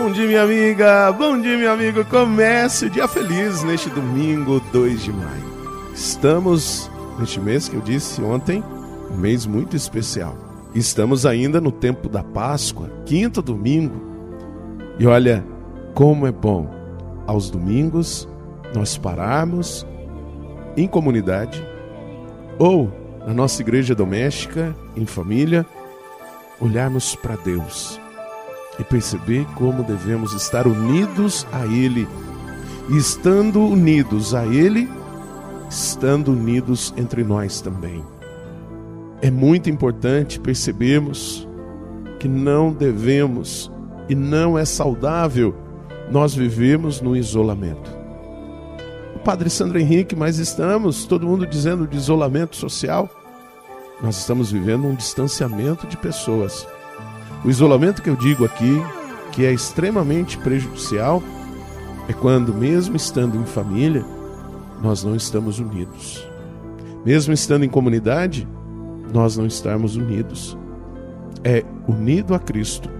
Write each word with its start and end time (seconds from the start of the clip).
Bom 0.00 0.12
dia, 0.12 0.28
minha 0.28 0.42
amiga. 0.44 1.10
Bom 1.10 1.40
dia, 1.40 1.58
meu 1.58 1.72
amigo. 1.72 2.04
Comece 2.04 2.86
o 2.86 2.90
dia 2.90 3.08
feliz 3.08 3.64
neste 3.64 3.90
domingo, 3.90 4.60
2 4.72 5.02
de 5.02 5.12
maio. 5.12 5.44
Estamos 5.92 6.88
neste 7.18 7.40
mês 7.40 7.68
que 7.68 7.74
eu 7.74 7.80
disse 7.80 8.22
ontem, 8.22 8.62
um 9.10 9.16
mês 9.16 9.44
muito 9.44 9.74
especial. 9.74 10.36
Estamos 10.72 11.26
ainda 11.26 11.60
no 11.60 11.72
tempo 11.72 12.08
da 12.08 12.22
Páscoa, 12.22 12.88
quinto 13.04 13.42
domingo. 13.42 14.00
E 15.00 15.04
olha 15.04 15.44
como 15.94 16.28
é 16.28 16.32
bom 16.32 16.70
aos 17.26 17.50
domingos 17.50 18.28
nós 18.72 18.96
pararmos 18.96 19.84
em 20.76 20.86
comunidade 20.86 21.60
ou 22.56 22.88
na 23.26 23.34
nossa 23.34 23.60
igreja 23.62 23.96
doméstica, 23.96 24.76
em 24.94 25.04
família, 25.04 25.66
olharmos 26.60 27.16
para 27.16 27.34
Deus 27.34 28.00
e 28.78 28.84
perceber 28.84 29.44
como 29.54 29.82
devemos 29.82 30.32
estar 30.32 30.66
unidos 30.66 31.46
a 31.52 31.66
Ele. 31.66 32.08
E 32.88 32.96
estando 32.96 33.60
unidos 33.60 34.34
a 34.34 34.46
Ele, 34.46 34.88
estando 35.68 36.32
unidos 36.32 36.94
entre 36.96 37.24
nós 37.24 37.60
também. 37.60 38.04
É 39.20 39.30
muito 39.30 39.68
importante 39.68 40.38
percebermos 40.38 41.46
que 42.18 42.28
não 42.28 42.72
devemos 42.72 43.70
e 44.08 44.14
não 44.14 44.56
é 44.56 44.64
saudável 44.64 45.54
nós 46.10 46.34
vivemos 46.34 47.00
no 47.00 47.16
isolamento. 47.16 47.90
O 49.14 49.18
Padre 49.18 49.50
Sandro 49.50 49.78
Henrique, 49.78 50.16
mas 50.16 50.38
estamos, 50.38 51.04
todo 51.04 51.26
mundo 51.26 51.46
dizendo 51.46 51.86
de 51.86 51.96
isolamento 51.96 52.56
social. 52.56 53.10
Nós 54.02 54.16
estamos 54.16 54.50
vivendo 54.50 54.86
um 54.86 54.94
distanciamento 54.94 55.86
de 55.86 55.96
pessoas. 55.96 56.66
O 57.44 57.50
isolamento 57.50 58.02
que 58.02 58.10
eu 58.10 58.16
digo 58.16 58.44
aqui, 58.44 58.82
que 59.32 59.44
é 59.44 59.52
extremamente 59.52 60.36
prejudicial, 60.38 61.22
é 62.08 62.12
quando, 62.12 62.52
mesmo 62.52 62.96
estando 62.96 63.36
em 63.36 63.44
família, 63.44 64.04
nós 64.82 65.04
não 65.04 65.14
estamos 65.14 65.58
unidos. 65.58 66.26
Mesmo 67.04 67.32
estando 67.32 67.64
em 67.64 67.68
comunidade, 67.68 68.48
nós 69.12 69.36
não 69.36 69.46
estamos 69.46 69.96
unidos. 69.96 70.56
É 71.44 71.64
unido 71.86 72.34
a 72.34 72.38
Cristo 72.38 72.90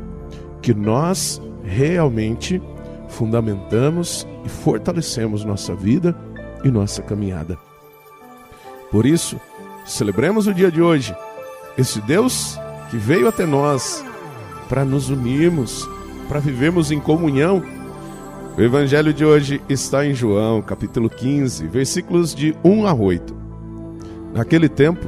que 0.63 0.73
nós 0.73 1.41
realmente 1.65 2.63
fundamentamos 3.09 4.27
e 4.45 4.49
fortalecemos 4.49 5.45
nossa 5.45 5.75
vida 5.75 6.17
e 6.65 6.71
nossa 6.71 7.03
caminhada. 7.03 7.59
Por 8.91 9.05
isso, 9.05 9.41
celebremos 9.85 10.47
o 10.47 10.55
dia 10.55 10.71
de 10.71 10.81
hoje, 10.81 11.15
esse 11.77 12.01
Deus 12.03 12.59
que 12.91 12.97
veio 12.97 13.29
até 13.29 13.45
nós 13.45 14.05
para 14.69 14.85
nos 14.85 15.09
unirmos, 15.09 15.89
para 16.29 16.41
vivermos 16.41 16.91
em 16.91 17.01
comunhão. 17.01 17.63
O 18.57 18.61
evangelho 18.61 19.13
de 19.15 19.25
hoje 19.25 19.63
está 19.69 20.05
em 20.05 20.15
João, 20.15 20.61
capítulo 20.61 21.09
15, 21.09 21.67
versículos 21.69 22.35
de 22.35 22.55
1 22.65 22.87
a 22.87 22.93
8. 22.93 23.35
Naquele 24.35 24.69
tempo, 24.69 25.07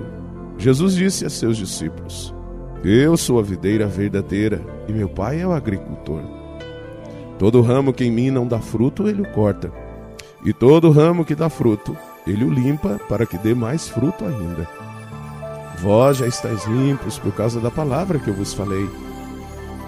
Jesus 0.56 0.94
disse 0.94 1.26
a 1.26 1.30
seus 1.30 1.56
discípulos: 1.56 2.34
Eu 2.84 3.16
sou 3.16 3.38
a 3.38 3.42
videira 3.42 3.86
verdadeira 3.86 4.60
e 4.88 4.92
meu 4.92 5.08
pai 5.08 5.40
é 5.40 5.46
o 5.46 5.52
agricultor. 5.52 6.22
Todo 7.38 7.62
ramo 7.62 7.92
que 7.92 8.04
em 8.04 8.10
mim 8.10 8.30
não 8.30 8.46
dá 8.46 8.60
fruto, 8.60 9.08
ele 9.08 9.22
o 9.22 9.32
corta. 9.32 9.72
E 10.44 10.52
todo 10.52 10.90
ramo 10.90 11.24
que 11.24 11.34
dá 11.34 11.48
fruto, 11.48 11.96
ele 12.26 12.44
o 12.44 12.50
limpa 12.50 13.00
para 13.08 13.26
que 13.26 13.36
dê 13.38 13.54
mais 13.54 13.88
fruto 13.88 14.24
ainda. 14.24 14.68
Vós 15.78 16.18
já 16.18 16.26
estáis 16.26 16.66
limpos 16.66 17.18
por 17.18 17.32
causa 17.32 17.58
da 17.58 17.70
palavra 17.70 18.18
que 18.18 18.28
eu 18.28 18.34
vos 18.34 18.52
falei. 18.52 18.88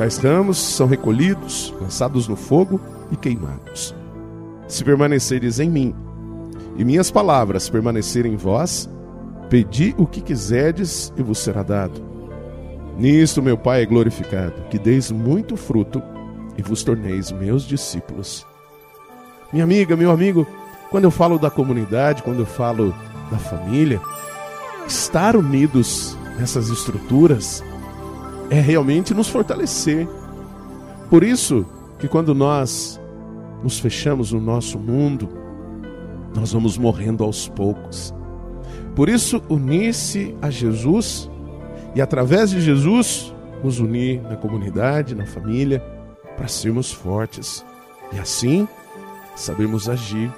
Tais 0.00 0.16
ramos 0.16 0.56
são 0.56 0.86
recolhidos, 0.86 1.74
lançados 1.78 2.26
no 2.26 2.34
fogo 2.34 2.80
e 3.12 3.16
queimados. 3.16 3.94
Se 4.66 4.82
permaneceres 4.82 5.60
em 5.60 5.68
mim 5.68 5.94
e 6.78 6.86
minhas 6.86 7.10
palavras 7.10 7.68
permanecerem 7.68 8.32
em 8.32 8.36
vós, 8.36 8.88
pedi 9.50 9.94
o 9.98 10.06
que 10.06 10.22
quiserdes 10.22 11.12
e 11.18 11.22
vos 11.22 11.38
será 11.38 11.62
dado. 11.62 12.00
Nisto 12.96 13.42
meu 13.42 13.58
Pai 13.58 13.82
é 13.82 13.84
glorificado, 13.84 14.54
que 14.70 14.78
deis 14.78 15.10
muito 15.10 15.54
fruto 15.54 16.02
e 16.56 16.62
vos 16.62 16.82
torneis 16.82 17.30
meus 17.30 17.64
discípulos. 17.64 18.46
Minha 19.52 19.64
amiga, 19.64 19.98
meu 19.98 20.10
amigo, 20.10 20.46
quando 20.90 21.04
eu 21.04 21.10
falo 21.10 21.38
da 21.38 21.50
comunidade, 21.50 22.22
quando 22.22 22.38
eu 22.38 22.46
falo 22.46 22.94
da 23.30 23.36
família, 23.36 24.00
estar 24.86 25.36
unidos 25.36 26.16
nessas 26.38 26.70
estruturas 26.70 27.62
é 28.50 28.60
realmente 28.60 29.14
nos 29.14 29.28
fortalecer. 29.28 30.06
Por 31.08 31.22
isso 31.22 31.64
que 31.98 32.08
quando 32.08 32.34
nós 32.34 33.00
nos 33.62 33.78
fechamos 33.78 34.32
no 34.32 34.40
nosso 34.40 34.78
mundo, 34.78 35.28
nós 36.34 36.52
vamos 36.52 36.76
morrendo 36.76 37.24
aos 37.24 37.48
poucos. 37.48 38.14
Por 38.94 39.08
isso, 39.08 39.42
unir-se 39.48 40.34
a 40.42 40.50
Jesus 40.50 41.30
e 41.94 42.02
através 42.02 42.50
de 42.50 42.60
Jesus 42.60 43.32
nos 43.62 43.78
unir 43.78 44.20
na 44.22 44.36
comunidade, 44.36 45.14
na 45.14 45.26
família, 45.26 45.80
para 46.36 46.48
sermos 46.48 46.90
fortes 46.90 47.64
e 48.12 48.18
assim 48.18 48.66
sabemos 49.36 49.88
agir. 49.88 50.30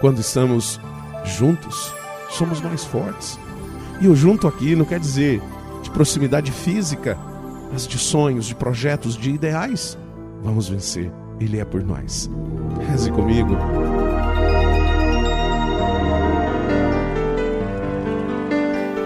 Quando 0.00 0.20
estamos 0.20 0.80
juntos, 1.24 1.94
somos 2.30 2.60
mais 2.60 2.84
fortes. 2.84 3.38
E 4.00 4.08
o 4.08 4.16
junto 4.16 4.48
aqui 4.48 4.74
não 4.74 4.84
quer 4.84 4.98
dizer 4.98 5.42
de 5.82 5.90
proximidade 5.90 6.50
física, 6.50 7.18
mas 7.72 7.86
de 7.86 7.98
sonhos, 7.98 8.46
de 8.46 8.54
projetos, 8.54 9.16
de 9.16 9.30
ideais. 9.30 9.96
Vamos 10.42 10.68
vencer. 10.68 11.10
Ele 11.38 11.58
é 11.58 11.64
por 11.64 11.82
nós. 11.82 12.30
Reze 12.88 13.10
comigo. 13.10 13.56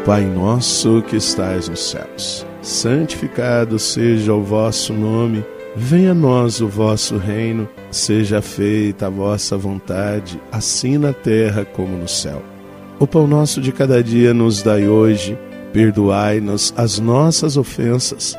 Pai 0.04 0.22
nosso 0.26 1.00
que 1.00 1.16
estais 1.16 1.66
nos 1.66 1.90
céus, 1.90 2.46
santificado 2.60 3.78
seja 3.78 4.34
o 4.34 4.42
vosso 4.42 4.92
nome. 4.92 5.42
Venha 5.74 6.10
a 6.10 6.14
nós 6.14 6.60
o 6.60 6.68
vosso 6.68 7.16
reino, 7.16 7.66
seja 7.90 8.42
feita 8.42 9.06
a 9.06 9.10
vossa 9.10 9.56
vontade, 9.56 10.38
assim 10.52 10.98
na 10.98 11.14
terra 11.14 11.64
como 11.64 11.96
no 11.96 12.06
céu. 12.06 12.42
O 13.00 13.06
pão 13.06 13.26
nosso 13.26 13.62
de 13.62 13.72
cada 13.72 14.02
dia 14.02 14.34
nos 14.34 14.62
dai 14.62 14.86
hoje, 14.86 15.38
perdoai-nos 15.72 16.74
as 16.76 16.98
nossas 16.98 17.56
ofensas, 17.56 18.38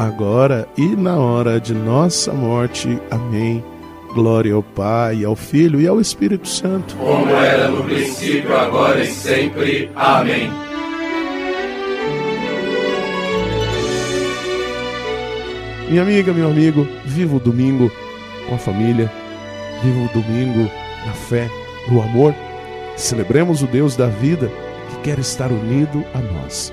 agora 0.00 0.66
e 0.78 0.96
na 0.96 1.18
hora 1.18 1.60
de 1.60 1.74
nossa 1.74 2.32
morte. 2.32 2.98
Amém. 3.10 3.62
Glória 4.14 4.54
ao 4.54 4.62
Pai, 4.62 5.24
ao 5.24 5.36
Filho 5.36 5.78
e 5.78 5.86
ao 5.86 6.00
Espírito 6.00 6.48
Santo. 6.48 6.96
Como 6.96 7.30
era 7.30 7.68
no 7.68 7.84
princípio, 7.84 8.56
agora 8.56 9.02
e 9.02 9.06
sempre. 9.06 9.90
Amém. 9.94 10.50
Minha 15.90 16.02
amiga, 16.02 16.32
meu 16.32 16.48
amigo, 16.48 16.86
viva 17.04 17.36
o 17.36 17.40
domingo 17.40 17.92
com 18.48 18.54
a 18.54 18.58
família, 18.58 19.12
viva 19.82 20.00
o 20.00 20.22
domingo 20.22 20.70
na 21.04 21.12
fé, 21.12 21.48
no 21.88 22.00
amor. 22.00 22.34
Celebremos 22.96 23.62
o 23.62 23.66
Deus 23.66 23.96
da 23.96 24.06
vida 24.06 24.50
que 24.88 25.10
quer 25.10 25.18
estar 25.18 25.52
unido 25.52 26.02
a 26.14 26.18
nós. 26.18 26.72